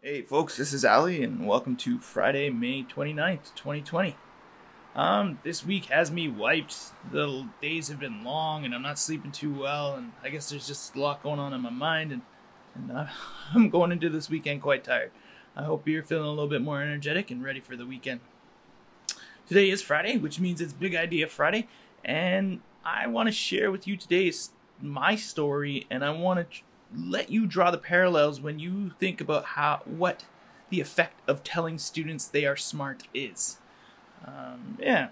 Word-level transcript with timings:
Hey 0.00 0.22
folks, 0.22 0.56
this 0.56 0.72
is 0.72 0.84
Ali 0.84 1.24
and 1.24 1.44
welcome 1.44 1.74
to 1.78 1.98
Friday, 1.98 2.50
May 2.50 2.84
29th, 2.84 3.52
2020. 3.56 4.14
Um, 4.94 5.40
this 5.42 5.66
week 5.66 5.86
has 5.86 6.12
me 6.12 6.28
wiped. 6.28 6.92
The 7.10 7.48
days 7.60 7.88
have 7.88 7.98
been 7.98 8.22
long 8.22 8.64
and 8.64 8.72
I'm 8.76 8.82
not 8.82 9.00
sleeping 9.00 9.32
too 9.32 9.52
well 9.52 9.96
and 9.96 10.12
I 10.22 10.28
guess 10.28 10.50
there's 10.50 10.68
just 10.68 10.94
a 10.94 11.00
lot 11.00 11.20
going 11.24 11.40
on 11.40 11.52
in 11.52 11.62
my 11.62 11.70
mind 11.70 12.12
and, 12.12 12.22
and 12.76 13.08
I'm 13.54 13.70
going 13.70 13.90
into 13.90 14.08
this 14.08 14.30
weekend 14.30 14.62
quite 14.62 14.84
tired. 14.84 15.10
I 15.56 15.64
hope 15.64 15.88
you're 15.88 16.04
feeling 16.04 16.26
a 16.26 16.30
little 16.30 16.46
bit 16.46 16.62
more 16.62 16.80
energetic 16.80 17.32
and 17.32 17.42
ready 17.42 17.58
for 17.58 17.74
the 17.74 17.84
weekend. 17.84 18.20
Today 19.48 19.68
is 19.68 19.82
Friday, 19.82 20.16
which 20.16 20.38
means 20.38 20.60
it's 20.60 20.72
Big 20.72 20.94
Idea 20.94 21.26
Friday, 21.26 21.66
and 22.04 22.60
I 22.84 23.08
want 23.08 23.26
to 23.26 23.32
share 23.32 23.72
with 23.72 23.88
you 23.88 23.96
today 23.96 24.32
my 24.80 25.16
story 25.16 25.88
and 25.90 26.04
I 26.04 26.10
want 26.10 26.52
to 26.52 26.60
let 26.96 27.30
you 27.30 27.46
draw 27.46 27.70
the 27.70 27.78
parallels 27.78 28.40
when 28.40 28.58
you 28.58 28.90
think 28.98 29.20
about 29.20 29.44
how 29.44 29.82
what 29.84 30.24
the 30.70 30.80
effect 30.80 31.20
of 31.28 31.42
telling 31.42 31.78
students 31.78 32.26
they 32.26 32.44
are 32.44 32.56
smart 32.56 33.04
is. 33.14 33.58
Um, 34.26 34.78
yeah. 34.80 35.08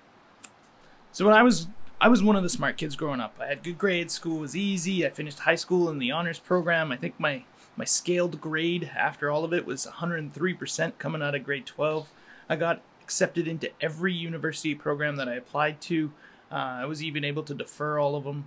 So 1.12 1.24
when 1.24 1.34
I 1.34 1.42
was 1.42 1.68
I 2.01 2.09
was 2.09 2.23
one 2.23 2.37
of 2.37 2.42
the 2.42 2.51
smart 2.51 2.77
kids 2.77 2.95
growing 2.95 3.20
up. 3.20 3.37
I 3.41 3.46
had 3.46 3.62
good 3.62 3.78
grades. 3.78 4.12
School 4.12 4.38
was 4.38 4.54
easy. 4.54 5.06
I 5.06 5.10
finished 5.10 5.41
high 5.41 5.54
school 5.54 5.88
in 5.88 5.98
the 5.98 6.10
honors 6.10 6.38
program. 6.38 6.92
I 6.92 6.96
think 6.96 7.18
my 7.18 7.45
my 7.77 7.84
scaled 7.84 8.40
grade 8.40 8.90
after 8.96 9.30
all 9.30 9.45
of 9.45 9.52
it 9.52 9.66
was 9.66 9.87
103% 9.87 10.98
coming 10.98 11.23
out 11.23 11.34
of 11.34 11.45
grade 11.45 11.66
12. 11.66 12.10
I 12.48 12.56
got 12.56 12.80
accepted 13.02 13.46
into 13.46 13.70
every 13.80 14.15
university 14.15 14.74
program 14.74 15.16
that 15.16 15.29
I 15.29 15.34
applied 15.34 15.80
to. 15.82 16.12
Uh, 16.51 16.54
I 16.54 16.84
was 16.87 17.02
even 17.02 17.24
able 17.24 17.43
to 17.43 17.54
defer 17.54 17.98
all 17.98 18.15
of 18.15 18.24
them 18.24 18.46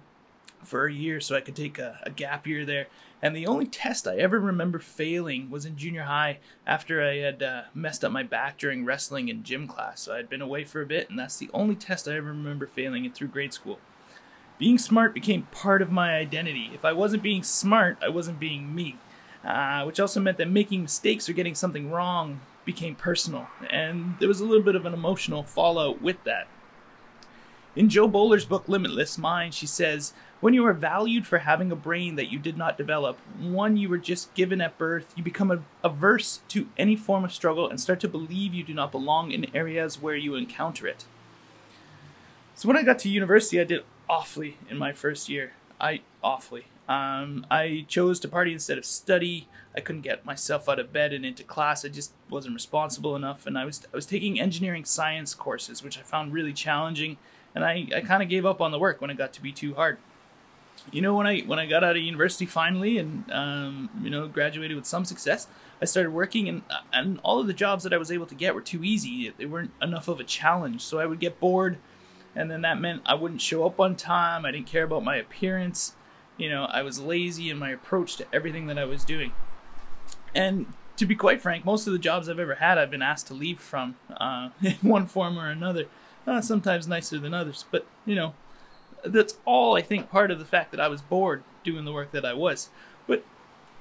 for 0.64 0.86
a 0.86 0.94
year 0.94 1.20
so 1.20 1.36
I 1.36 1.42
could 1.42 1.56
take 1.56 1.80
a, 1.80 2.00
a, 2.04 2.10
gap 2.10 2.46
year 2.46 2.66
there. 2.66 2.88
And 3.22 3.36
the 3.36 3.48
only 3.48 3.66
test 3.66 4.08
I 4.08 4.18
ever 4.18 4.40
remember 4.40 4.80
failing 4.80 5.50
was 5.50 5.66
in 5.66 5.78
junior 5.78 6.04
high 6.04 6.40
after 6.66 7.04
I 7.04 7.18
had 7.18 7.44
uh, 7.44 7.62
messed 7.74 8.04
up 8.04 8.12
my 8.12 8.24
back 8.24 8.58
during 8.58 8.86
wrestling 8.86 9.30
in 9.30 9.44
gym 9.44 9.68
class. 9.68 10.02
So 10.02 10.14
I'd 10.14 10.30
been 10.30 10.42
away 10.42 10.64
for 10.64 10.82
a 10.82 10.86
bit, 10.86 11.10
and 11.10 11.20
that's 11.20 11.38
the 11.38 11.50
only 11.54 11.76
test 11.76 12.08
I 12.08 12.16
ever 12.16 12.28
remember 12.28 12.68
failing 12.68 13.06
in 13.06 13.12
through 13.12 13.30
grade 13.30 13.54
school. 13.54 13.80
Being 14.58 14.78
smart 14.78 15.14
became 15.14 15.44
part 15.52 15.82
of 15.82 15.92
my 15.92 16.16
identity. 16.16 16.72
If 16.74 16.84
I 16.86 16.94
wasn't 16.94 17.24
being 17.24 17.44
smart, 17.44 17.98
I 18.02 18.10
wasn't 18.10 18.40
being 18.40 18.74
me. 18.74 18.98
Uh, 19.44 19.84
which 19.86 20.02
also 20.02 20.20
meant 20.20 20.38
that 20.38 20.50
making 20.50 20.82
mistakes 20.82 21.30
or 21.30 21.34
getting 21.34 21.56
something 21.56 21.90
wrong 21.90 22.42
became 22.66 22.94
personal. 22.94 23.48
And 23.70 24.16
there 24.20 24.28
was 24.28 24.42
a 24.42 24.46
little 24.46 24.64
bit 24.64 24.76
of 24.76 24.86
an 24.86 24.94
emotional 24.94 25.44
fallout 25.44 26.02
with 26.02 26.24
that. 26.26 26.48
In 27.76 27.88
Jo 27.88 28.08
Boaler's 28.08 28.46
book 28.46 28.68
Limitless 28.68 29.18
Mind, 29.18 29.54
she 29.54 29.68
says, 29.68 30.14
When 30.40 30.56
you 30.56 30.66
are 30.66 30.74
valued 30.74 31.28
for 31.28 31.38
having 31.38 31.72
a 31.72 31.76
brain 31.76 32.16
that 32.16 32.32
you 32.32 32.40
did 32.40 32.58
not 32.58 32.78
develop, 32.78 33.20
one 33.40 33.78
you 33.78 33.90
were 33.90 34.00
just 34.00 34.34
given 34.34 34.60
at 34.60 34.80
birth, 34.80 35.14
you 35.16 35.24
become 35.24 35.66
averse 35.84 36.42
to 36.50 36.68
any 36.78 36.96
form 36.96 37.24
of 37.24 37.32
struggle 37.32 37.70
and 37.70 37.80
start 37.80 38.00
to 38.00 38.08
believe 38.08 38.56
you 38.56 38.64
do 38.64 38.74
not 38.74 38.92
belong 38.92 39.32
in 39.32 39.56
areas 39.56 40.02
where 40.02 40.16
you 40.16 40.34
encounter 40.34 40.88
it. 40.88 41.06
So 42.56 42.68
when 42.68 42.76
I 42.76 42.84
got 42.84 43.00
to 43.00 43.10
university, 43.10 43.62
I 43.62 43.66
did 43.66 43.84
awfully 44.10 44.58
in 44.68 44.78
my 44.78 44.92
first 44.92 45.30
year. 45.30 45.54
I 45.80 46.02
awfully. 46.24 46.66
Um, 46.90 47.46
I 47.52 47.86
chose 47.88 48.20
to 48.22 48.28
party 48.28 48.52
instead 48.52 48.80
of 48.80 48.86
study. 48.86 49.48
I 49.76 49.80
couldn't 49.80 50.02
get 50.02 50.26
myself 50.26 50.68
out 50.68 50.80
of 50.80 50.92
bed 50.92 51.14
and 51.14 51.24
into 51.24 51.44
class. 51.44 51.86
I 51.86 51.90
just 51.90 52.14
wasn't 52.32 52.56
responsible 52.56 53.16
enough, 53.16 53.46
and 53.46 53.60
I 53.60 53.64
was 53.64 53.88
I 53.94 53.96
was 53.96 54.08
taking 54.08 54.40
engineering 54.40 54.86
science 54.86 55.36
courses, 55.36 55.84
which 55.84 56.00
I 56.00 56.02
found 56.02 56.34
really 56.34 56.52
challenging 56.52 57.18
and 57.60 57.66
I, 57.66 57.98
I 57.98 58.02
kind 58.02 58.24
of 58.24 58.30
gave 58.30 58.46
up 58.46 58.62
on 58.62 58.72
the 58.72 58.80
work 58.80 59.02
when 59.02 59.10
it 59.10 59.18
got 59.18 59.34
to 59.34 59.42
be 59.42 59.52
too 59.52 59.74
hard. 59.74 59.98
You 60.94 61.02
know, 61.02 61.14
when 61.14 61.28
I 61.28 61.42
when 61.42 61.60
I 61.60 61.66
got 61.66 61.84
out 61.84 61.98
of 61.98 62.02
university 62.02 62.46
finally 62.46 62.98
and 62.98 63.30
um, 63.32 63.90
you 64.02 64.10
know 64.10 64.28
graduated 64.30 64.78
with 64.78 64.86
some 64.86 65.04
success, 65.04 65.48
I 65.82 65.86
started 65.86 66.12
working 66.12 66.48
and 66.48 66.62
and 66.94 67.20
all 67.22 67.40
of 67.40 67.48
the 67.48 67.54
jobs 67.54 67.84
that 67.84 67.94
I 67.94 67.98
was 67.98 68.12
able 68.12 68.26
to 68.28 68.36
get 68.36 68.56
were 68.56 68.62
too 68.62 68.84
easy. 68.84 69.34
They 69.38 69.46
weren't 69.46 69.72
enough 69.82 70.08
of 70.08 70.22
a 70.22 70.24
challenge, 70.24 70.82
so 70.82 71.00
I 71.00 71.06
would 71.06 71.20
get 71.20 71.40
bored, 71.40 71.78
and 72.34 72.50
then 72.50 72.62
that 72.62 72.80
meant 72.80 73.02
I 73.06 73.16
wouldn't 73.16 73.42
show 73.42 73.66
up 73.66 73.78
on 73.80 73.98
time. 73.98 74.46
I 74.46 74.52
didn't 74.52 74.68
care 74.68 74.84
about 74.84 75.04
my 75.04 75.18
appearance. 75.18 75.96
You 76.38 76.50
know, 76.50 76.64
I 76.64 76.82
was 76.82 77.02
lazy 77.02 77.50
in 77.50 77.58
my 77.58 77.72
approach 77.72 78.16
to 78.16 78.26
everything 78.32 78.68
that 78.68 78.80
I 78.80 78.86
was 78.86 79.04
doing. 79.04 79.34
And 80.34 80.68
to 80.96 81.06
be 81.06 81.16
quite 81.16 81.42
frank, 81.42 81.66
most 81.66 81.88
of 81.88 81.92
the 81.92 82.00
jobs 82.00 82.30
I've 82.30 82.40
ever 82.40 82.56
had, 82.56 82.78
I've 82.78 82.92
been 82.92 83.02
asked 83.02 83.28
to 83.28 83.34
leave 83.34 83.60
from 83.60 83.98
uh, 84.16 84.50
in 84.62 84.76
one 84.82 85.08
form 85.08 85.38
or 85.38 85.50
another 85.50 85.88
uh, 86.30 86.42
sometimes 86.42 86.88
nicer 86.88 87.18
than 87.20 87.34
others. 87.34 87.66
But, 87.72 87.86
you 88.06 88.16
know, 88.16 88.34
that's 89.04 89.38
all 89.46 89.76
I 89.76 89.82
think 89.82 90.10
part 90.10 90.32
of 90.32 90.40
the 90.40 90.46
fact 90.46 90.72
that 90.72 90.80
I 90.80 90.88
was 90.88 91.02
bored 91.02 91.44
doing 91.64 91.86
the 91.86 91.94
work 91.94 92.12
that 92.12 92.26
I 92.26 92.34
was. 92.34 92.70
But 93.08 93.24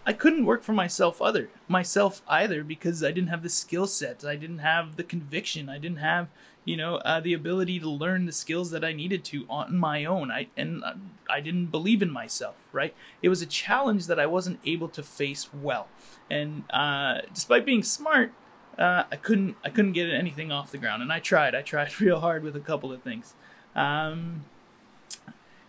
I 0.06 0.12
couldn't 0.14 0.46
work 0.46 0.62
for 0.62 0.72
myself 0.72 1.20
other 1.20 1.50
myself 1.68 2.22
either 2.28 2.64
because 2.64 3.04
I 3.04 3.12
didn't 3.12 3.28
have 3.28 3.42
the 3.42 3.50
skill 3.50 3.86
set. 3.86 4.24
I 4.24 4.36
didn't 4.36 4.60
have 4.60 4.96
the 4.96 5.04
conviction. 5.04 5.68
I 5.68 5.78
didn't 5.78 5.98
have 5.98 6.28
you 6.64 6.76
know 6.76 6.96
uh, 6.96 7.20
the 7.20 7.34
ability 7.34 7.78
to 7.80 7.90
learn 7.90 8.26
the 8.26 8.32
skills 8.32 8.70
that 8.70 8.84
I 8.84 8.92
needed 8.92 9.22
to 9.24 9.44
on 9.50 9.76
my 9.76 10.06
own. 10.06 10.30
I 10.30 10.48
and 10.56 10.82
I 11.28 11.40
didn't 11.40 11.66
believe 11.66 12.00
in 12.00 12.10
myself. 12.10 12.56
Right? 12.72 12.94
It 13.22 13.28
was 13.28 13.42
a 13.42 13.46
challenge 13.46 14.06
that 14.06 14.18
I 14.18 14.26
wasn't 14.26 14.60
able 14.64 14.88
to 14.88 15.02
face 15.02 15.50
well. 15.52 15.88
And 16.30 16.64
uh, 16.70 17.20
despite 17.34 17.66
being 17.66 17.82
smart, 17.82 18.32
uh, 18.78 19.04
I 19.10 19.16
couldn't 19.16 19.56
I 19.64 19.70
couldn't 19.70 19.92
get 19.92 20.08
anything 20.10 20.52
off 20.52 20.70
the 20.70 20.78
ground, 20.78 21.02
and 21.02 21.12
I 21.12 21.18
tried. 21.18 21.54
I 21.54 21.62
tried 21.62 22.00
real 22.00 22.20
hard 22.20 22.42
with 22.42 22.56
a 22.56 22.60
couple 22.60 22.92
of 22.92 23.02
things. 23.02 23.34
Um, 23.74 24.44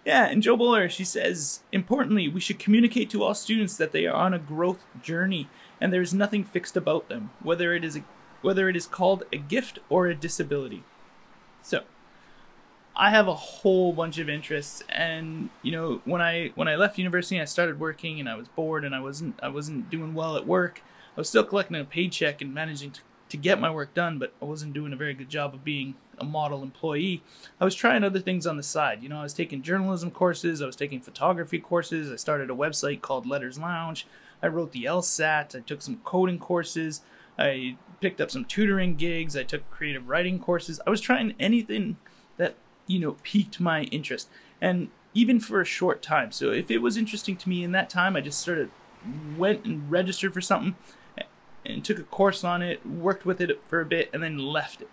yeah, 0.05 0.27
and 0.27 0.41
Jo 0.41 0.55
Boaler, 0.55 0.89
she 0.89 1.03
says, 1.03 1.61
importantly, 1.71 2.27
we 2.27 2.39
should 2.39 2.57
communicate 2.57 3.09
to 3.11 3.21
all 3.21 3.33
students 3.33 3.75
that 3.77 3.91
they 3.91 4.05
are 4.07 4.15
on 4.15 4.33
a 4.33 4.39
growth 4.39 4.85
journey, 5.03 5.49
and 5.81 5.91
there 5.91 6.01
is 6.01 6.13
nothing 6.13 6.43
fixed 6.43 6.77
about 6.77 7.09
them, 7.09 7.31
whether 7.43 7.73
it 7.73 7.83
is 7.83 7.97
a, 7.97 8.03
whether 8.41 8.69
it 8.69 8.75
is 8.75 8.87
called 8.87 9.23
a 9.33 9.37
gift 9.37 9.79
or 9.89 10.07
a 10.07 10.15
disability. 10.15 10.83
So, 11.61 11.83
I 12.95 13.09
have 13.09 13.27
a 13.27 13.35
whole 13.35 13.91
bunch 13.91 14.17
of 14.17 14.29
interests, 14.29 14.83
and 14.89 15.49
you 15.61 15.71
know, 15.71 16.01
when 16.05 16.21
I 16.21 16.53
when 16.55 16.67
I 16.67 16.75
left 16.75 16.97
university, 16.97 17.39
I 17.39 17.45
started 17.45 17.79
working, 17.79 18.19
and 18.19 18.29
I 18.29 18.35
was 18.35 18.47
bored, 18.47 18.85
and 18.85 18.95
I 18.95 19.01
wasn't 19.01 19.39
I 19.43 19.49
wasn't 19.49 19.89
doing 19.89 20.13
well 20.13 20.37
at 20.37 20.47
work. 20.47 20.81
I 21.19 21.21
was 21.21 21.27
still 21.27 21.43
collecting 21.43 21.75
a 21.75 21.83
paycheck 21.83 22.41
and 22.41 22.53
managing 22.53 22.91
to, 22.91 23.01
to 23.27 23.35
get 23.35 23.59
my 23.59 23.69
work 23.69 23.93
done, 23.93 24.19
but 24.19 24.31
I 24.41 24.45
wasn't 24.45 24.71
doing 24.71 24.93
a 24.93 24.95
very 24.95 25.13
good 25.13 25.27
job 25.27 25.53
of 25.53 25.65
being 25.65 25.95
a 26.17 26.23
model 26.23 26.63
employee. 26.63 27.23
I 27.59 27.65
was 27.65 27.75
trying 27.75 28.05
other 28.05 28.21
things 28.21 28.47
on 28.47 28.55
the 28.55 28.63
side. 28.63 29.03
You 29.03 29.09
know, 29.09 29.19
I 29.19 29.23
was 29.23 29.33
taking 29.33 29.61
journalism 29.61 30.11
courses, 30.11 30.61
I 30.61 30.65
was 30.65 30.77
taking 30.77 31.01
photography 31.01 31.59
courses, 31.59 32.09
I 32.09 32.15
started 32.15 32.49
a 32.49 32.55
website 32.55 33.01
called 33.01 33.25
Letters 33.25 33.59
Lounge, 33.59 34.07
I 34.41 34.47
wrote 34.47 34.71
the 34.71 34.85
LSAT, 34.85 35.57
I 35.57 35.59
took 35.59 35.81
some 35.81 35.97
coding 36.05 36.39
courses, 36.39 37.01
I 37.37 37.75
picked 37.99 38.21
up 38.21 38.31
some 38.31 38.45
tutoring 38.45 38.95
gigs, 38.95 39.35
I 39.35 39.43
took 39.43 39.69
creative 39.69 40.07
writing 40.07 40.39
courses. 40.39 40.79
I 40.87 40.89
was 40.89 41.01
trying 41.01 41.35
anything 41.37 41.97
that, 42.37 42.55
you 42.87 42.99
know, 42.99 43.17
piqued 43.23 43.59
my 43.59 43.83
interest. 43.91 44.29
And 44.61 44.87
even 45.13 45.41
for 45.41 45.59
a 45.59 45.65
short 45.65 46.01
time. 46.01 46.31
So 46.31 46.51
if 46.51 46.71
it 46.71 46.77
was 46.77 46.95
interesting 46.95 47.35
to 47.35 47.49
me 47.49 47.65
in 47.65 47.73
that 47.73 47.89
time, 47.89 48.15
I 48.15 48.21
just 48.21 48.39
sort 48.39 48.59
of 48.59 48.69
went 49.37 49.65
and 49.65 49.91
registered 49.91 50.33
for 50.33 50.39
something 50.39 50.77
and 51.69 51.83
took 51.83 51.99
a 51.99 52.03
course 52.03 52.43
on 52.43 52.61
it, 52.61 52.85
worked 52.85 53.25
with 53.25 53.41
it 53.41 53.61
for 53.63 53.81
a 53.81 53.85
bit, 53.85 54.09
and 54.13 54.23
then 54.23 54.37
left 54.37 54.81
it. 54.81 54.89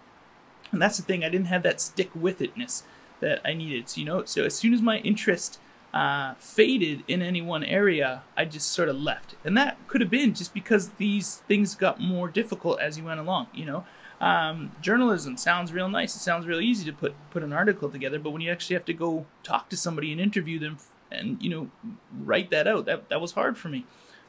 And 0.73 0.83
that's 0.83 0.97
the 0.97 1.03
thing, 1.03 1.25
I 1.25 1.29
didn't 1.29 1.47
have 1.47 1.63
that 1.63 1.81
stick 1.81 2.11
with 2.15 2.41
itness 2.41 2.83
that 3.21 3.41
I 3.45 3.55
needed. 3.55 3.89
So, 3.89 4.01
you 4.01 4.07
know, 4.07 4.25
so 4.25 4.45
as 4.45 4.55
soon 4.55 4.75
as 4.75 4.83
my 4.83 4.99
interest 4.99 5.59
uh, 5.95 6.35
faded 6.35 7.05
in 7.09 7.23
any 7.23 7.41
one 7.41 7.65
area, 7.65 8.23
I 8.37 8.45
just 8.45 8.71
sort 8.71 8.89
of 8.89 8.97
left. 8.97 9.37
And 9.45 9.57
that 9.57 9.79
could 9.89 10.01
have 10.01 10.11
been 10.11 10.35
just 10.35 10.53
because 10.53 10.91
these 10.91 11.37
things 11.49 11.75
got 11.75 12.01
more 12.01 12.29
difficult 12.29 12.81
as 12.81 12.99
you 12.99 13.05
went 13.05 13.21
along, 13.21 13.49
you 13.55 13.65
know. 13.65 13.85
Um, 14.21 14.73
journalism 14.81 15.37
sounds 15.37 15.73
real 15.73 15.89
nice. 15.89 16.17
It 16.17 16.21
sounds 16.21 16.47
real 16.47 16.61
easy 16.61 16.85
to 16.87 16.93
put 16.93 17.15
put 17.31 17.43
an 17.43 17.53
article 17.53 17.91
together, 17.91 18.19
but 18.19 18.31
when 18.31 18.41
you 18.41 18.51
actually 18.51 18.75
have 18.75 18.85
to 18.87 18.95
go 18.95 19.27
talk 19.43 19.69
to 19.69 19.77
somebody 19.77 20.11
and 20.11 20.19
interview 20.21 20.59
them 20.59 20.79
and 21.13 21.41
you 21.43 21.51
know 21.51 21.71
write 22.19 22.51
that 22.51 22.67
out, 22.67 22.87
that 22.87 23.11
that 23.11 23.21
was 23.21 23.33
hard 23.33 23.59
for 23.59 23.69
me 23.69 23.85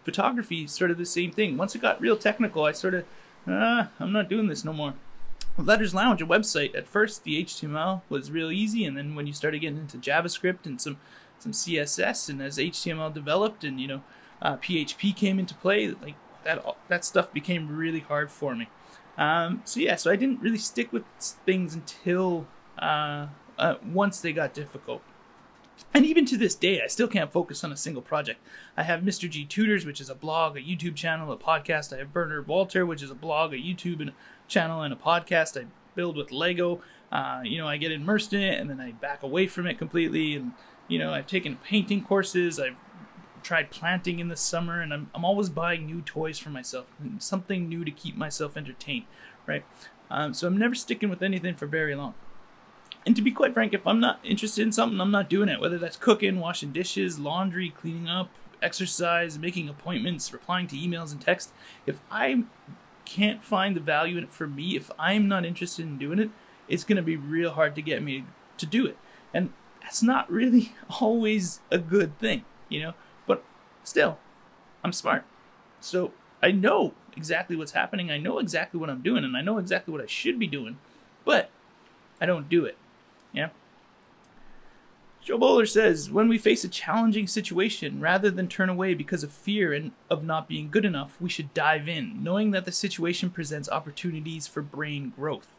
photography 0.07 0.66
sort 0.68 0.90
of 0.90 0.97
the 0.97 1.06
same 1.06 1.31
thing. 1.31 1.57
Once 1.57 1.75
it 1.75 1.81
got 1.81 2.00
real 2.00 2.16
technical, 2.16 2.63
I 2.63 2.72
sort 2.72 2.94
of, 2.94 3.03
ah, 3.45 3.89
I'm 4.00 4.13
not 4.13 4.30
doing 4.30 4.48
this 4.48 4.63
no 4.63 4.71
more. 4.71 4.94
Letters 5.57 5.94
Lounge, 5.94 6.21
a 6.21 6.25
website, 6.25 6.74
at 6.77 6.88
first 6.88 7.25
the 7.25 7.44
HTML 7.44 8.04
was 8.07 8.31
real 8.31 8.50
easy, 8.50 8.86
and 8.86 8.95
then 8.95 9.15
when 9.15 9.27
you 9.27 9.33
started 9.33 9.59
getting 9.59 9.80
into 9.80 9.98
JavaScript 9.98 10.65
and 10.65 10.80
some 10.80 10.95
some 11.39 11.51
CSS, 11.51 12.30
and 12.30 12.42
as 12.42 12.57
HTML 12.57 13.13
developed 13.13 13.65
and 13.65 13.81
you 13.81 13.88
know 13.89 14.01
uh, 14.42 14.56
PHP 14.56 15.13
came 15.13 15.39
into 15.39 15.54
play, 15.56 15.89
like 15.89 16.15
that 16.45 16.63
that 16.88 17.03
stuff 17.03 17.33
became 17.33 17.75
really 17.75 18.00
hard 18.00 18.31
for 18.31 18.56
me. 18.56 18.69
Um, 19.18 19.62
so 19.65 19.81
yeah, 19.81 19.95
so 19.95 20.10
I 20.10 20.15
didn't 20.15 20.39
really 20.42 20.57
stick 20.57 20.94
with 20.94 21.03
things 21.19 21.75
until 21.75 22.48
uh, 22.80 23.27
uh, 23.60 23.75
once 23.86 24.21
they 24.21 24.31
got 24.31 24.53
difficult. 24.53 25.01
And 25.94 26.06
even 26.06 26.25
to 26.25 26.38
this 26.38 26.56
day, 26.56 26.81
I 26.81 26.88
still 26.88 27.07
can't 27.07 27.31
focus 27.31 27.63
on 27.63 27.71
a 27.71 27.77
single 27.77 28.01
project. 28.01 28.39
I 28.75 28.83
have 28.83 29.01
Mr. 29.01 29.29
G 29.29 29.45
Tutors, 29.45 29.85
which 29.85 30.01
is 30.01 30.09
a 30.09 30.15
blog, 30.15 30.57
a 30.57 30.62
YouTube 30.62 30.95
channel, 30.95 31.31
a 31.31 31.38
podcast. 31.38 31.94
I 31.94 32.00
have 32.00 32.13
Bernard 32.13 32.47
Walter, 32.47 32.85
which 32.85 33.03
is 33.03 33.12
a 33.12 33.15
blog, 33.15 33.53
a 33.53 33.57
YouTube 33.57 34.12
channel, 34.47 34.81
and 34.81 34.94
a 34.94 34.97
podcast. 34.97 35.59
I 35.59 35.65
build 35.95 36.18
with 36.18 36.31
Lego. 36.31 36.81
Uh, 37.12 37.41
you 37.44 37.57
know, 37.57 37.68
I 37.68 37.77
get 37.77 37.91
immersed 37.91 38.33
in 38.33 38.41
it, 38.41 38.59
and 38.59 38.69
then 38.69 38.79
I 38.79 38.91
back 38.91 39.24
away 39.24 39.47
from 39.47 39.68
it 39.68 39.77
completely. 39.77 40.35
And 40.35 40.53
you 40.88 41.00
know, 41.00 41.13
I've 41.13 41.27
taken 41.27 41.57
painting 41.57 42.03
courses. 42.03 42.59
I've 42.59 42.75
tried 43.44 43.71
planting 43.71 44.19
in 44.19 44.27
the 44.27 44.35
summer, 44.35 44.81
and 44.81 44.94
I'm, 44.94 45.09
I'm 45.15 45.24
always 45.24 45.50
buying 45.50 45.85
new 45.85 46.01
toys 46.01 46.38
for 46.38 46.50
myself, 46.50 46.88
something 47.19 47.69
new 47.69 47.85
to 47.85 47.91
keep 47.91 48.18
myself 48.18 48.57
entertained, 48.57 49.06
right? 49.45 49.63
Um, 50.09 50.33
so 50.33 50.47
I'm 50.47 50.57
never 50.57 50.75
sticking 50.75 51.09
with 51.09 51.21
anything 51.21 51.56
for 51.56 51.65
very 51.65 51.95
long. 51.95 52.13
And 53.07 53.15
to 53.15 53.21
be 53.21 53.31
quite 53.31 53.54
frank, 53.54 53.74
if 53.74 53.88
I'm 53.88 54.01
not 54.01 54.19
interested 54.21 54.63
in 54.63 54.74
something, 54.74 55.00
I'm 55.00 55.12
not 55.12 55.30
doing 55.30 55.48
it. 55.48 55.62
Whether 55.62 55.77
that's 55.77 55.95
cooking, 55.95 56.42
washing 56.42 56.74
dishes, 56.74 57.18
laundry, 57.18 57.69
cleaning 57.69 58.09
up, 58.09 58.30
exercise, 58.62 59.39
making 59.39 59.69
appointments, 59.69 60.33
replying 60.33 60.68
to 60.68 60.75
emails 60.75 61.13
and 61.13 61.21
text. 61.21 61.54
If 61.86 62.01
I 62.12 62.44
can't 63.06 63.42
find 63.42 63.77
the 63.77 63.80
value 63.80 64.18
in 64.18 64.25
it 64.25 64.33
for 64.33 64.45
me, 64.45 64.75
if 64.75 64.92
I'm 65.00 65.30
not 65.30 65.45
interested 65.45 65.86
in 65.86 65.98
doing 65.98 66.19
it, 66.19 66.31
it's 66.68 66.83
going 66.83 66.98
to 66.98 67.01
be 67.01 67.15
real 67.15 67.51
hard 67.51 67.75
to 67.75 67.81
get 67.81 68.04
me 68.04 68.25
to 68.57 68.65
do 68.65 68.86
it. 68.86 68.98
And 69.33 69.53
that's 69.81 70.03
not 70.03 70.30
really 70.30 70.74
always 71.00 71.62
a 71.71 71.77
good 71.77 72.19
thing, 72.19 72.44
you 72.68 72.81
know? 72.81 72.94
But 73.25 73.42
still, 73.86 74.19
I'm 74.83 74.92
smart. 74.92 75.24
So 75.80 76.12
I 76.44 76.51
know 76.51 76.94
exactly 77.15 77.56
what's 77.56 77.71
happening. 77.71 78.12
I 78.12 78.18
know 78.18 78.39
exactly 78.39 78.81
what 78.81 78.89
I'm 78.89 79.01
doing, 79.01 79.24
and 79.24 79.38
I 79.38 79.42
know 79.42 79.60
exactly 79.60 79.94
what 79.94 80.03
I 80.03 80.07
should 80.07 80.38
be 80.38 80.48
doing, 80.48 80.77
but 81.24 81.51
I 82.19 82.25
don't 82.25 82.50
do 82.50 82.65
it. 82.65 82.77
Yeah? 83.33 83.50
Jo 85.27 85.38
Boaler 85.38 85.65
says, 85.65 86.09
when 86.09 86.29
we 86.29 86.38
face 86.38 86.63
a 86.63 86.69
challenging 86.69 87.27
situation, 87.27 88.00
rather 88.00 88.31
than 88.31 88.47
turn 88.47 88.69
away 88.69 88.94
because 88.94 89.24
of 89.24 89.31
fear 89.31 89.74
and 89.74 89.91
of 90.09 90.24
not 90.24 90.47
being 90.47 90.69
good 90.69 90.85
enough, 90.85 91.19
we 91.19 91.27
should 91.27 91.53
dive 91.53 91.89
in, 91.89 92.24
knowing 92.24 92.51
that 92.51 92.63
the 92.63 92.71
situation 92.71 93.29
presents 93.29 93.68
opportunities 93.68 94.47
for 94.47 94.62
brain 94.62 95.12
growth. 95.13 95.50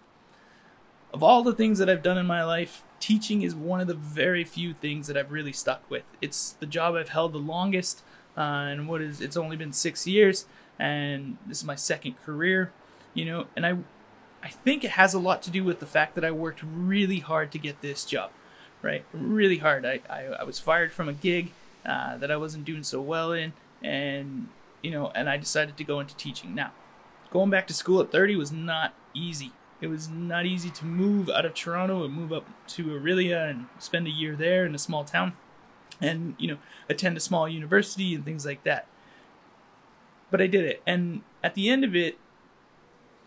Of 1.12 1.22
all 1.22 1.42
the 1.42 1.52
things 1.52 1.78
that 1.78 1.90
I've 1.90 2.02
done 2.02 2.16
in 2.16 2.24
my 2.24 2.42
life, 2.44 2.82
teaching 2.98 3.42
is 3.42 3.54
one 3.54 3.80
of 3.80 3.88
the 3.88 3.94
very 3.94 4.42
few 4.42 4.72
things 4.72 5.06
that 5.06 5.18
I've 5.18 5.32
really 5.32 5.52
stuck 5.52 5.82
with. 5.90 6.04
It's 6.22 6.52
the 6.52 6.66
job 6.66 6.94
I've 6.94 7.10
held 7.10 7.34
the 7.34 7.38
longest, 7.38 8.02
uh, 8.38 8.40
and 8.40 8.88
what 8.88 9.02
is 9.02 9.20
it's 9.20 9.36
only 9.36 9.56
been 9.56 9.72
six 9.72 10.06
years, 10.06 10.46
and 10.78 11.36
this 11.46 11.58
is 11.58 11.64
my 11.64 11.74
second 11.74 12.14
career, 12.24 12.72
you 13.12 13.26
know, 13.26 13.48
and 13.54 13.66
I, 13.66 13.76
I 14.42 14.48
think 14.48 14.84
it 14.84 14.92
has 14.92 15.14
a 15.14 15.18
lot 15.18 15.42
to 15.42 15.50
do 15.50 15.64
with 15.64 15.80
the 15.80 15.86
fact 15.86 16.14
that 16.14 16.24
I 16.24 16.30
worked 16.30 16.62
really 16.62 17.20
hard 17.20 17.50
to 17.52 17.58
get 17.58 17.80
this 17.80 18.04
job 18.04 18.30
right? 18.82 19.04
Really 19.12 19.58
hard. 19.58 19.84
I, 19.84 20.00
I, 20.08 20.24
I 20.40 20.44
was 20.44 20.58
fired 20.58 20.92
from 20.92 21.08
a 21.08 21.12
gig 21.12 21.52
uh, 21.84 22.16
that 22.18 22.30
I 22.30 22.36
wasn't 22.36 22.64
doing 22.64 22.82
so 22.82 23.00
well 23.00 23.32
in, 23.32 23.52
and 23.82 24.48
you 24.82 24.90
know, 24.90 25.10
and 25.14 25.28
I 25.28 25.36
decided 25.36 25.76
to 25.76 25.84
go 25.84 26.00
into 26.00 26.14
teaching. 26.16 26.54
Now, 26.54 26.72
going 27.30 27.50
back 27.50 27.66
to 27.68 27.74
school 27.74 28.00
at 28.00 28.12
30 28.12 28.36
was 28.36 28.52
not 28.52 28.94
easy. 29.14 29.52
It 29.80 29.88
was 29.88 30.08
not 30.08 30.44
easy 30.44 30.70
to 30.70 30.84
move 30.84 31.28
out 31.28 31.46
of 31.46 31.54
Toronto 31.54 32.04
and 32.04 32.12
move 32.12 32.32
up 32.32 32.46
to 32.68 32.86
Orillia 32.86 33.48
and 33.48 33.66
spend 33.78 34.06
a 34.06 34.10
year 34.10 34.34
there 34.34 34.66
in 34.66 34.74
a 34.74 34.78
small 34.78 35.04
town, 35.04 35.34
and 36.00 36.34
you 36.38 36.48
know, 36.48 36.58
attend 36.88 37.16
a 37.16 37.20
small 37.20 37.48
university 37.48 38.14
and 38.14 38.24
things 38.24 38.44
like 38.44 38.64
that. 38.64 38.86
But 40.30 40.42
I 40.42 40.46
did 40.46 40.64
it, 40.64 40.82
and 40.86 41.22
at 41.42 41.54
the 41.54 41.70
end 41.70 41.84
of 41.84 41.96
it, 41.96 42.18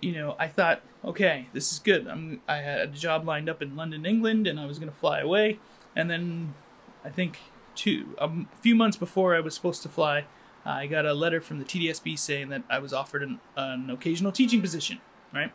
you 0.02 0.14
know, 0.14 0.36
I 0.40 0.48
thought, 0.48 0.82
okay, 1.06 1.48
this 1.54 1.72
is 1.72 1.80
good. 1.80 2.08
I'm 2.08 2.42
I 2.48 2.58
had 2.58 2.80
a 2.80 2.88
job 2.88 3.26
lined 3.26 3.50
up 3.50 3.62
in 3.62 3.76
London, 3.76 4.06
England, 4.06 4.48
and 4.48 4.60
I 4.60 4.66
was 4.66 4.80
gonna 4.80 4.92
fly 4.92 5.20
away. 5.20 5.60
And 5.96 6.10
then 6.10 6.54
I 7.06 7.10
think 7.10 7.40
two 7.76 8.16
a 8.18 8.30
few 8.62 8.76
months 8.76 8.98
before 8.98 9.36
I 9.36 9.40
was 9.40 9.56
supposed 9.56 9.82
to 9.84 9.90
fly, 9.90 10.26
I 10.66 10.88
got 10.88 11.06
a 11.06 11.14
letter 11.14 11.40
from 11.40 11.60
the 11.60 11.66
TDSB 11.66 12.18
saying 12.18 12.50
that 12.50 12.64
I 12.70 12.80
was 12.80 12.94
offered 12.94 13.24
an, 13.24 13.40
an 13.56 13.90
occasional 13.90 14.32
teaching 14.32 14.62
position. 14.62 15.00
Right. 15.34 15.52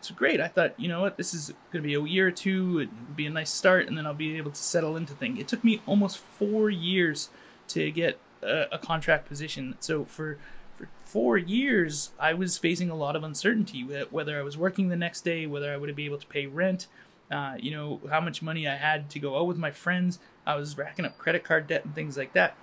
So 0.00 0.14
great. 0.14 0.40
I 0.40 0.48
thought, 0.48 0.78
you 0.80 0.88
know 0.88 1.00
what, 1.00 1.16
this 1.16 1.32
is 1.32 1.52
gonna 1.70 1.84
be 1.84 1.94
a 1.94 2.02
year 2.02 2.28
or 2.28 2.32
two. 2.32 2.80
It 2.80 2.88
would 2.90 3.16
be 3.16 3.26
a 3.26 3.30
nice 3.30 3.50
start, 3.50 3.86
and 3.86 3.96
then 3.96 4.06
I'll 4.06 4.14
be 4.14 4.36
able 4.36 4.50
to 4.50 4.62
settle 4.62 4.96
into 4.96 5.12
things. 5.14 5.38
It 5.38 5.48
took 5.48 5.62
me 5.62 5.80
almost 5.86 6.18
four 6.18 6.70
years 6.70 7.30
to 7.68 7.90
get 7.90 8.18
a, 8.42 8.66
a 8.72 8.78
contract 8.78 9.28
position. 9.28 9.76
So 9.80 10.04
for 10.04 10.38
for 10.76 10.88
four 11.04 11.36
years, 11.38 12.10
I 12.18 12.34
was 12.34 12.58
facing 12.58 12.90
a 12.90 12.94
lot 12.94 13.16
of 13.16 13.24
uncertainty 13.24 13.82
whether 13.82 14.38
I 14.38 14.42
was 14.42 14.56
working 14.56 14.88
the 14.88 14.96
next 14.96 15.22
day, 15.22 15.46
whether 15.46 15.72
I 15.72 15.76
would 15.76 15.94
be 15.94 16.06
able 16.06 16.18
to 16.18 16.26
pay 16.26 16.46
rent, 16.46 16.86
uh, 17.30 17.54
you 17.58 17.70
know, 17.70 18.00
how 18.10 18.20
much 18.20 18.42
money 18.42 18.66
I 18.68 18.76
had 18.76 19.10
to 19.10 19.18
go 19.18 19.38
out 19.38 19.46
with 19.46 19.58
my 19.58 19.70
friends. 19.70 20.18
I 20.46 20.56
was 20.56 20.76
racking 20.76 21.04
up 21.04 21.18
credit 21.18 21.44
card 21.44 21.66
debt 21.66 21.84
and 21.84 21.94
things 21.94 22.16
like 22.16 22.32
that. 22.34 22.56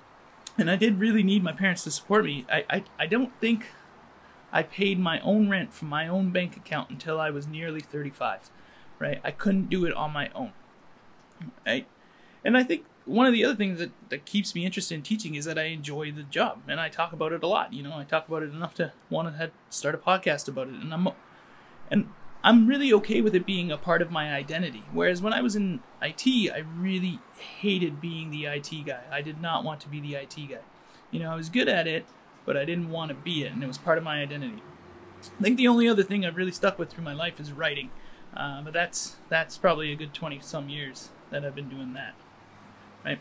And 0.58 0.70
I 0.70 0.76
did 0.76 1.00
really 1.00 1.24
need 1.24 1.44
my 1.44 1.54
parents 1.54 1.84
to 1.86 1.92
support 1.92 2.26
me. 2.26 2.46
I, 2.52 2.66
I, 2.70 2.84
I 3.00 3.06
don't 3.06 3.32
think 3.40 3.68
I 4.52 4.64
paid 4.64 5.00
my 5.00 5.20
own 5.22 5.50
rent 5.50 5.74
from 5.74 5.90
my 5.90 6.08
own 6.08 6.32
bank 6.32 6.58
account 6.58 6.90
until 6.90 7.20
I 7.20 7.30
was 7.30 7.48
nearly 7.48 7.80
35, 7.80 8.50
right? 8.98 9.22
I 9.24 9.32
couldn't 9.32 9.70
do 9.70 9.86
it 9.86 9.94
on 9.94 10.12
my 10.12 10.30
own, 10.36 10.52
right? 11.66 11.88
And 12.44 12.58
I 12.58 12.64
think 12.64 12.86
one 13.10 13.26
of 13.26 13.34
the 13.34 13.44
other 13.44 13.56
things 13.56 13.80
that, 13.80 13.90
that 14.10 14.26
keeps 14.26 14.54
me 14.54 14.66
interested 14.66 14.94
in 14.94 15.02
teaching 15.02 15.34
is 15.34 15.46
that 15.46 15.58
I 15.58 15.64
enjoy 15.64 16.12
the 16.12 16.24
job 16.24 16.62
and 16.68 16.80
I 16.80 16.90
talk 16.90 17.12
about 17.12 17.34
it 17.34 17.44
a 17.44 17.48
lot. 17.48 17.74
You 17.74 17.82
know, 17.82 17.98
I 17.98 18.04
talk 18.04 18.28
about 18.28 18.44
it 18.44 18.54
enough 18.54 18.76
to 18.76 18.94
want 19.10 19.36
to 19.36 19.52
start 19.70 19.96
a 19.96 19.98
podcast 19.98 20.48
about 20.48 20.68
it, 20.68 20.76
and 20.76 20.94
I'm 20.94 21.10
and 21.90 22.10
I'm 22.44 22.68
really 22.68 22.94
okay 22.94 23.22
with 23.22 23.34
it 23.34 23.48
being 23.48 23.72
a 23.72 23.78
part 23.78 24.04
of 24.04 24.12
my 24.12 24.32
identity. 24.32 24.84
Whereas 24.94 25.24
when 25.24 25.34
I 25.34 25.42
was 25.42 25.56
in 25.56 25.82
IT, 26.02 26.52
I 26.54 26.60
really 26.60 27.20
hated 27.38 28.00
being 28.00 28.30
the 28.30 28.46
IT 28.46 28.70
guy. 28.86 29.02
I 29.12 29.22
did 29.22 29.42
not 29.42 29.64
want 29.64 29.82
to 29.82 29.90
be 29.90 30.00
the 30.00 30.16
IT 30.16 30.36
guy. 30.48 30.60
You 31.10 31.20
know, 31.20 31.32
I 31.32 31.36
was 31.36 31.50
good 31.50 31.68
at 31.68 31.88
it, 31.88 32.06
but 32.46 32.56
I 32.56 32.64
didn't 32.64 32.92
want 32.92 33.10
to 33.10 33.16
be 33.16 33.44
it, 33.44 33.52
and 33.52 33.64
it 33.64 33.68
was 33.68 33.80
part 33.80 33.98
of 33.98 34.04
my 34.04 34.22
identity. 34.22 34.62
I 35.40 35.44
think 35.44 35.58
the 35.58 35.68
only 35.68 35.90
other 35.90 36.04
thing 36.04 36.26
I've 36.26 36.38
really 36.38 36.52
stuck 36.52 36.78
with 36.78 36.92
through 36.92 37.04
my 37.04 37.14
life 37.14 37.40
is 37.40 37.52
writing, 37.52 37.90
uh, 38.38 38.62
but 38.62 38.72
that's 38.72 39.18
that's 39.30 39.58
probably 39.58 39.92
a 39.92 39.96
good 39.96 40.14
twenty 40.14 40.40
some 40.40 40.70
years 40.70 41.10
that 41.32 41.44
I've 41.44 41.56
been 41.56 41.70
doing 41.70 41.94
that 41.94 42.14
right? 43.04 43.20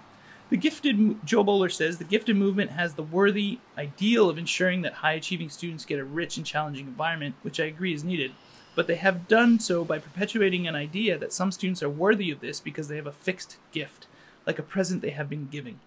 The 0.51 0.57
gifted, 0.57 1.27
Jo 1.27 1.45
Boaler 1.45 1.69
says, 1.69 1.99
the 1.99 2.05
gifted 2.05 2.37
movement 2.37 2.71
has 2.71 2.95
the 2.95 3.03
worthy 3.03 3.59
ideal 3.77 4.31
of 4.31 4.39
ensuring 4.39 4.83
that 4.83 4.95
high 4.95 5.13
achieving 5.13 5.51
students 5.51 5.85
get 5.85 5.99
a 5.99 6.05
rich 6.05 6.39
and 6.39 6.47
challenging 6.47 6.87
environment, 6.87 7.35
which 7.43 7.61
I 7.61 7.65
agree 7.65 7.93
is 7.93 8.03
needed. 8.03 8.33
But 8.75 8.87
they 8.87 8.97
have 8.97 9.29
done 9.29 9.61
so 9.61 9.85
by 9.85 9.99
perpetuating 9.99 10.67
an 10.67 10.75
idea 10.75 11.19
that 11.19 11.33
some 11.33 11.53
students 11.53 11.83
are 11.83 11.91
worthy 11.91 12.31
of 12.31 12.41
this 12.41 12.61
because 12.61 12.89
they 12.89 12.97
have 12.97 13.07
a 13.07 13.13
fixed 13.13 13.59
gift, 13.73 14.07
like 14.47 14.59
a 14.59 14.63
present 14.63 15.03
they 15.03 15.11
have 15.11 15.29
been 15.29 15.49
giving. 15.49 15.81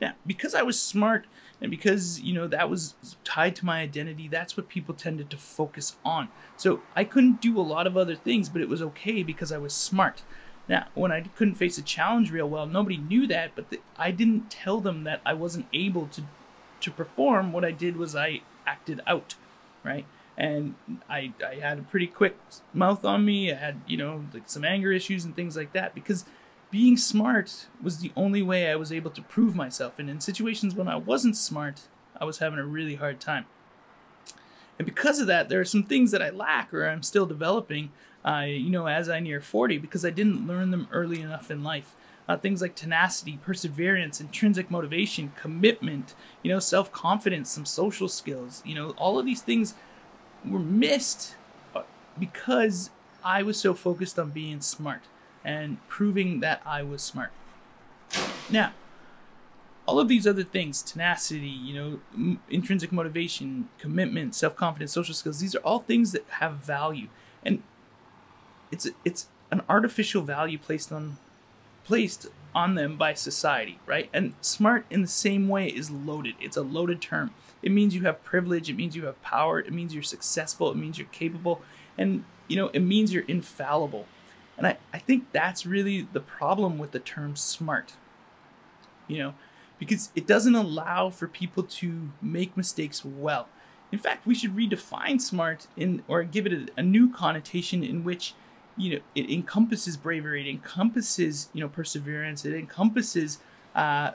Now, 0.00 0.14
because 0.26 0.54
I 0.54 0.62
was 0.62 0.80
smart 0.80 1.24
and 1.60 1.70
because, 1.70 2.20
you 2.20 2.34
know, 2.34 2.46
that 2.48 2.68
was 2.68 2.94
tied 3.24 3.56
to 3.56 3.64
my 3.64 3.80
identity, 3.80 4.28
that's 4.28 4.56
what 4.56 4.68
people 4.68 4.94
tended 4.94 5.30
to 5.30 5.36
focus 5.36 5.96
on. 6.04 6.28
So 6.56 6.82
I 6.94 7.04
couldn't 7.04 7.40
do 7.40 7.58
a 7.58 7.62
lot 7.62 7.86
of 7.86 7.96
other 7.96 8.14
things, 8.14 8.48
but 8.48 8.60
it 8.60 8.68
was 8.68 8.82
okay 8.82 9.22
because 9.22 9.50
I 9.50 9.58
was 9.58 9.72
smart. 9.72 10.22
Now, 10.68 10.86
when 10.94 11.12
I 11.12 11.20
couldn't 11.22 11.56
face 11.56 11.76
a 11.76 11.82
challenge 11.82 12.30
real 12.30 12.48
well, 12.48 12.66
nobody 12.66 12.96
knew 12.96 13.26
that, 13.26 13.52
but 13.54 13.70
the, 13.70 13.80
I 13.98 14.10
didn't 14.10 14.50
tell 14.50 14.80
them 14.80 15.04
that 15.04 15.20
I 15.24 15.34
wasn't 15.34 15.66
able 15.72 16.06
to 16.08 16.22
to 16.80 16.90
perform. 16.90 17.52
What 17.52 17.64
I 17.64 17.70
did 17.70 17.96
was 17.96 18.14
I 18.14 18.42
acted 18.66 19.00
out, 19.06 19.34
right? 19.82 20.06
And 20.36 20.74
I 21.08 21.32
I 21.46 21.56
had 21.56 21.78
a 21.78 21.82
pretty 21.82 22.06
quick 22.06 22.36
mouth 22.72 23.04
on 23.04 23.24
me. 23.24 23.52
I 23.52 23.56
had 23.56 23.80
you 23.86 23.96
know 23.96 24.24
like 24.32 24.48
some 24.48 24.64
anger 24.64 24.92
issues 24.92 25.24
and 25.24 25.36
things 25.36 25.56
like 25.56 25.72
that 25.72 25.94
because 25.94 26.24
being 26.70 26.96
smart 26.96 27.66
was 27.82 27.98
the 27.98 28.10
only 28.16 28.42
way 28.42 28.70
I 28.70 28.76
was 28.76 28.90
able 28.90 29.10
to 29.12 29.22
prove 29.22 29.54
myself. 29.54 29.98
And 29.98 30.10
in 30.10 30.20
situations 30.20 30.74
when 30.74 30.88
I 30.88 30.96
wasn't 30.96 31.36
smart, 31.36 31.82
I 32.18 32.24
was 32.24 32.38
having 32.38 32.58
a 32.58 32.64
really 32.64 32.96
hard 32.96 33.20
time. 33.20 33.44
And 34.78 34.84
because 34.84 35.20
of 35.20 35.28
that, 35.28 35.48
there 35.48 35.60
are 35.60 35.64
some 35.64 35.84
things 35.84 36.10
that 36.10 36.22
I 36.22 36.30
lack 36.30 36.74
or 36.74 36.86
I'm 36.86 37.02
still 37.02 37.26
developing 37.26 37.92
uh, 38.24 38.44
you 38.46 38.70
know, 38.70 38.86
as 38.86 39.08
I 39.08 39.20
near 39.20 39.40
40 39.40 39.78
because 39.78 40.04
I 40.04 40.10
didn't 40.10 40.46
learn 40.46 40.70
them 40.70 40.88
early 40.92 41.20
enough 41.20 41.50
in 41.50 41.62
life. 41.62 41.94
Uh, 42.26 42.38
things 42.38 42.62
like 42.62 42.74
tenacity, 42.74 43.38
perseverance, 43.44 44.18
intrinsic 44.18 44.70
motivation, 44.70 45.32
commitment, 45.36 46.14
you 46.42 46.50
know, 46.50 46.58
self 46.58 46.90
confidence, 46.90 47.50
some 47.50 47.66
social 47.66 48.08
skills, 48.08 48.62
you 48.64 48.74
know, 48.74 48.90
all 48.92 49.18
of 49.18 49.26
these 49.26 49.42
things 49.42 49.74
were 50.42 50.58
missed 50.58 51.36
uh, 51.74 51.82
because 52.18 52.88
I 53.22 53.42
was 53.42 53.60
so 53.60 53.74
focused 53.74 54.18
on 54.18 54.30
being 54.30 54.62
smart 54.62 55.02
and 55.44 55.86
proving 55.88 56.40
that 56.40 56.62
I 56.64 56.82
was 56.82 57.02
smart. 57.02 57.30
Now, 58.48 58.72
all 59.86 60.00
of 60.00 60.08
these 60.08 60.26
other 60.26 60.42
things 60.42 60.82
tenacity 60.82 61.46
you 61.46 61.74
know 61.74 62.00
m- 62.14 62.40
intrinsic 62.48 62.90
motivation 62.90 63.68
commitment 63.78 64.34
self-confidence 64.34 64.92
social 64.92 65.14
skills 65.14 65.40
these 65.40 65.54
are 65.54 65.60
all 65.60 65.80
things 65.80 66.12
that 66.12 66.24
have 66.40 66.54
value 66.54 67.08
and 67.44 67.62
it's 68.70 68.88
it's 69.04 69.28
an 69.50 69.62
artificial 69.68 70.22
value 70.22 70.58
placed 70.58 70.92
on 70.92 71.16
placed 71.84 72.28
on 72.54 72.74
them 72.76 72.96
by 72.96 73.14
society, 73.14 73.78
right? 73.84 74.08
And 74.12 74.34
smart 74.40 74.86
in 74.90 75.02
the 75.02 75.08
same 75.08 75.48
way 75.48 75.68
is 75.68 75.90
loaded. 75.90 76.34
It's 76.40 76.56
a 76.56 76.62
loaded 76.62 77.00
term. 77.00 77.32
It 77.62 77.72
means 77.72 77.94
you 77.94 78.02
have 78.02 78.22
privilege, 78.22 78.70
it 78.70 78.76
means 78.76 78.94
you 78.94 79.06
have 79.06 79.20
power, 79.22 79.58
it 79.58 79.72
means 79.72 79.94
you're 79.94 80.02
successful, 80.02 80.70
it 80.70 80.76
means 80.76 80.98
you're 80.98 81.08
capable, 81.08 81.62
and 81.98 82.24
you 82.46 82.56
know, 82.56 82.68
it 82.68 82.80
means 82.80 83.12
you're 83.12 83.24
infallible. 83.24 84.06
And 84.56 84.66
I, 84.66 84.76
I 84.92 84.98
think 84.98 85.32
that's 85.32 85.66
really 85.66 86.06
the 86.12 86.20
problem 86.20 86.78
with 86.78 86.92
the 86.92 87.00
term 87.00 87.36
smart. 87.36 87.94
You 89.08 89.18
know, 89.18 89.34
because 89.78 90.10
it 90.14 90.26
doesn't 90.26 90.54
allow 90.54 91.10
for 91.10 91.26
people 91.26 91.62
to 91.62 92.10
make 92.22 92.56
mistakes 92.56 93.04
well. 93.04 93.48
In 93.92 93.98
fact, 93.98 94.26
we 94.26 94.34
should 94.34 94.56
redefine 94.56 95.20
smart 95.20 95.66
in 95.76 96.02
or 96.08 96.22
give 96.22 96.46
it 96.46 96.52
a, 96.52 96.66
a 96.78 96.82
new 96.82 97.10
connotation 97.10 97.82
in 97.82 98.04
which 98.04 98.34
you 98.76 98.94
know 98.94 99.00
it 99.14 99.30
encompasses 99.30 99.96
bravery 99.96 100.46
it 100.46 100.50
encompasses 100.50 101.48
you 101.52 101.60
know 101.60 101.68
perseverance 101.68 102.44
it 102.44 102.54
encompasses 102.54 103.38
uh, 103.74 104.12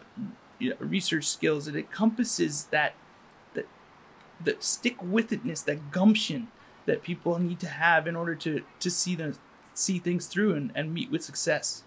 you 0.59 0.69
know, 0.69 0.75
research 0.79 1.25
skills. 1.25 1.67
It 1.67 1.75
encompasses 1.75 2.65
that 2.65 2.93
that 3.53 3.65
that 4.43 4.63
stick 4.63 5.01
with 5.01 5.31
itness, 5.31 5.63
that 5.65 5.91
gumption 5.91 6.49
that 6.85 7.01
people 7.01 7.39
need 7.39 7.59
to 7.61 7.67
have 7.67 8.07
in 8.07 8.15
order 8.15 8.35
to 8.35 8.61
to 8.79 8.89
see 8.91 9.15
them 9.15 9.35
see 9.73 9.97
things 9.97 10.27
through 10.27 10.53
and, 10.53 10.71
and 10.75 10.93
meet 10.93 11.09
with 11.09 11.23
success. 11.23 11.83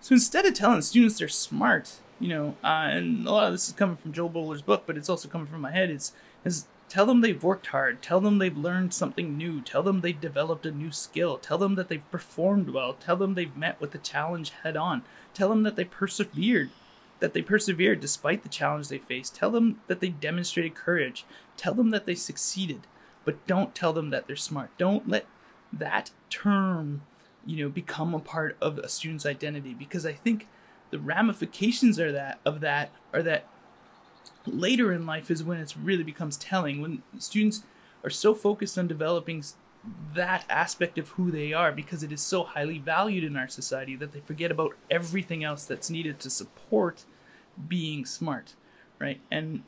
So 0.00 0.14
instead 0.14 0.44
of 0.44 0.54
telling 0.54 0.82
students 0.82 1.18
they're 1.18 1.28
smart, 1.28 2.00
you 2.20 2.28
know, 2.28 2.56
uh, 2.62 2.88
and 2.90 3.26
a 3.26 3.32
lot 3.32 3.46
of 3.46 3.52
this 3.52 3.68
is 3.68 3.74
coming 3.74 3.96
from 3.96 4.12
Joel 4.12 4.28
Boaler's 4.28 4.62
book, 4.62 4.84
but 4.86 4.96
it's 4.96 5.08
also 5.08 5.28
coming 5.28 5.46
from 5.46 5.62
my 5.62 5.72
head. 5.72 5.90
it's 5.90 6.12
is 6.44 6.66
tell 6.94 7.06
them 7.06 7.22
they've 7.22 7.42
worked 7.42 7.66
hard. 7.66 8.00
Tell 8.00 8.20
them 8.20 8.38
they've 8.38 8.56
learned 8.56 8.94
something 8.94 9.36
new. 9.36 9.60
Tell 9.60 9.82
them 9.82 10.00
they've 10.00 10.20
developed 10.20 10.64
a 10.64 10.70
new 10.70 10.92
skill. 10.92 11.38
Tell 11.38 11.58
them 11.58 11.74
that 11.74 11.88
they've 11.88 12.08
performed 12.12 12.70
well. 12.70 12.92
Tell 12.92 13.16
them 13.16 13.34
they've 13.34 13.56
met 13.56 13.80
with 13.80 13.90
the 13.90 13.98
challenge 13.98 14.50
head 14.62 14.76
on. 14.76 15.02
Tell 15.34 15.48
them 15.48 15.64
that 15.64 15.74
they 15.74 15.84
persevered. 15.84 16.70
That 17.18 17.34
they 17.34 17.42
persevered 17.42 17.98
despite 17.98 18.44
the 18.44 18.48
challenge 18.48 18.86
they 18.86 18.98
faced. 18.98 19.34
Tell 19.34 19.50
them 19.50 19.80
that 19.88 19.98
they 19.98 20.10
demonstrated 20.10 20.76
courage. 20.76 21.24
Tell 21.56 21.74
them 21.74 21.90
that 21.90 22.06
they 22.06 22.14
succeeded. 22.14 22.82
But 23.24 23.44
don't 23.48 23.74
tell 23.74 23.92
them 23.92 24.10
that 24.10 24.28
they're 24.28 24.36
smart. 24.36 24.70
Don't 24.78 25.08
let 25.08 25.26
that 25.72 26.12
term, 26.30 27.02
you 27.44 27.64
know, 27.64 27.70
become 27.70 28.14
a 28.14 28.20
part 28.20 28.56
of 28.60 28.78
a 28.78 28.88
student's 28.88 29.26
identity 29.26 29.74
because 29.74 30.06
I 30.06 30.12
think 30.12 30.46
the 30.92 31.00
ramifications 31.00 31.98
are 31.98 32.12
that 32.12 32.38
of 32.46 32.60
that 32.60 32.92
are 33.12 33.24
that 33.24 33.46
later 34.46 34.92
in 34.92 35.06
life 35.06 35.30
is 35.30 35.42
when 35.42 35.58
it 35.58 35.74
really 35.82 36.02
becomes 36.02 36.36
telling 36.36 36.80
when 36.80 37.02
students 37.18 37.62
are 38.02 38.10
so 38.10 38.34
focused 38.34 38.78
on 38.78 38.86
developing 38.86 39.42
that 40.14 40.44
aspect 40.48 40.98
of 40.98 41.10
who 41.10 41.30
they 41.30 41.52
are 41.52 41.70
because 41.70 42.02
it 42.02 42.10
is 42.10 42.20
so 42.20 42.42
highly 42.42 42.78
valued 42.78 43.24
in 43.24 43.36
our 43.36 43.48
society 43.48 43.94
that 43.96 44.12
they 44.12 44.20
forget 44.20 44.50
about 44.50 44.74
everything 44.90 45.44
else 45.44 45.66
that's 45.66 45.90
needed 45.90 46.18
to 46.18 46.30
support 46.30 47.04
being 47.68 48.04
smart 48.04 48.54
right? 48.98 49.20
And 49.30 49.62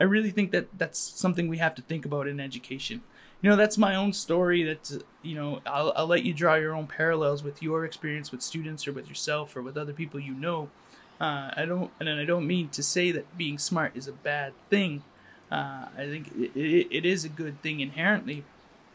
i 0.00 0.04
really 0.04 0.30
think 0.30 0.52
that 0.52 0.68
that's 0.78 0.98
something 0.98 1.48
we 1.48 1.58
have 1.58 1.74
to 1.74 1.82
think 1.82 2.04
about 2.04 2.28
in 2.28 2.38
education. 2.38 3.02
You 3.42 3.50
know 3.50 3.56
that's 3.56 3.78
my 3.78 3.94
own 3.94 4.12
story 4.12 4.62
that 4.64 5.02
you 5.22 5.34
know 5.34 5.60
I'll, 5.66 5.92
I'll 5.96 6.06
let 6.06 6.24
you 6.24 6.34
draw 6.34 6.54
your 6.54 6.74
own 6.74 6.86
parallels 6.86 7.42
with 7.42 7.62
your 7.62 7.84
experience 7.84 8.32
with 8.32 8.42
students 8.42 8.86
or 8.86 8.92
with 8.92 9.08
yourself 9.08 9.56
or 9.56 9.62
with 9.62 9.76
other 9.76 9.92
people 9.92 10.18
you 10.20 10.34
know 10.34 10.70
uh, 11.20 11.50
I 11.56 11.64
don't, 11.66 11.90
and 11.98 12.08
I 12.08 12.24
don't 12.24 12.46
mean 12.46 12.68
to 12.70 12.82
say 12.82 13.10
that 13.12 13.36
being 13.36 13.58
smart 13.58 13.92
is 13.96 14.06
a 14.06 14.12
bad 14.12 14.52
thing. 14.70 15.02
Uh, 15.50 15.86
I 15.96 16.04
think 16.04 16.30
it, 16.36 16.56
it, 16.56 16.88
it 16.90 17.06
is 17.06 17.24
a 17.24 17.28
good 17.28 17.60
thing 17.62 17.80
inherently, 17.80 18.44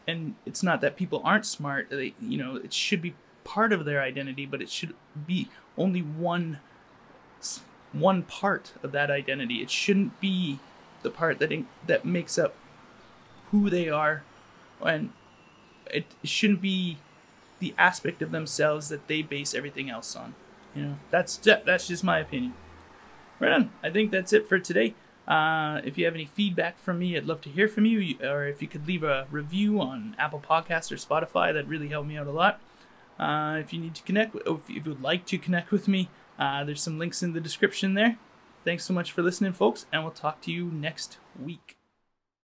and 0.06 0.34
it's 0.46 0.62
not 0.62 0.80
that 0.80 0.96
people 0.96 1.20
aren't 1.24 1.46
smart. 1.46 1.90
They, 1.90 2.14
you 2.20 2.38
know, 2.38 2.56
it 2.56 2.72
should 2.72 3.02
be 3.02 3.14
part 3.44 3.72
of 3.72 3.84
their 3.84 4.00
identity, 4.00 4.46
but 4.46 4.62
it 4.62 4.70
should 4.70 4.94
be 5.26 5.48
only 5.76 6.00
one 6.00 6.60
one 7.92 8.22
part 8.22 8.72
of 8.82 8.92
that 8.92 9.10
identity. 9.10 9.62
It 9.62 9.70
shouldn't 9.70 10.18
be 10.20 10.58
the 11.02 11.10
part 11.10 11.38
that 11.38 11.52
that 11.86 12.04
makes 12.04 12.38
up 12.38 12.54
who 13.50 13.68
they 13.68 13.88
are, 13.88 14.22
and 14.84 15.12
it 15.90 16.06
shouldn't 16.24 16.62
be 16.62 16.98
the 17.58 17.74
aspect 17.78 18.22
of 18.22 18.30
themselves 18.30 18.88
that 18.88 19.06
they 19.06 19.22
base 19.22 19.54
everything 19.54 19.90
else 19.90 20.16
on. 20.16 20.34
You 20.74 20.82
know, 20.82 20.96
that's 21.10 21.36
that's 21.36 21.88
just 21.88 22.04
my 22.04 22.18
opinion. 22.18 22.54
Right 23.40 23.52
on. 23.52 23.70
I 23.82 23.90
think 23.90 24.10
that's 24.10 24.32
it 24.32 24.48
for 24.48 24.58
today. 24.58 24.94
Uh, 25.26 25.80
if 25.84 25.96
you 25.96 26.04
have 26.04 26.14
any 26.14 26.26
feedback 26.26 26.78
from 26.78 26.98
me, 26.98 27.16
I'd 27.16 27.24
love 27.24 27.40
to 27.42 27.48
hear 27.48 27.68
from 27.68 27.86
you. 27.86 28.16
Or 28.22 28.46
if 28.46 28.60
you 28.60 28.68
could 28.68 28.86
leave 28.86 29.02
a 29.02 29.26
review 29.30 29.80
on 29.80 30.14
Apple 30.18 30.40
Podcasts 30.40 30.92
or 30.92 30.96
Spotify, 30.96 31.52
that'd 31.52 31.68
really 31.68 31.88
helped 31.88 32.08
me 32.08 32.16
out 32.16 32.26
a 32.26 32.32
lot. 32.32 32.60
Uh, 33.18 33.56
if 33.58 33.72
you 33.72 33.80
need 33.80 33.94
to 33.94 34.02
connect, 34.02 34.36
if 34.46 34.68
you 34.68 34.82
would 34.84 35.02
like 35.02 35.24
to 35.26 35.38
connect 35.38 35.70
with 35.70 35.88
me, 35.88 36.08
uh, 36.38 36.64
there's 36.64 36.82
some 36.82 36.98
links 36.98 37.22
in 37.22 37.32
the 37.32 37.40
description 37.40 37.94
there. 37.94 38.18
Thanks 38.64 38.84
so 38.84 38.94
much 38.94 39.12
for 39.12 39.22
listening, 39.22 39.52
folks, 39.52 39.86
and 39.92 40.02
we'll 40.02 40.12
talk 40.12 40.40
to 40.42 40.52
you 40.52 40.64
next 40.66 41.18
week. 41.40 41.76